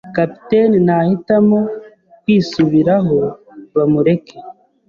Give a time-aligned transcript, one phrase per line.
[0.15, 1.59] Kapiteni nahitamo
[2.21, 3.17] kwisubiraho
[3.75, 4.35] bamureke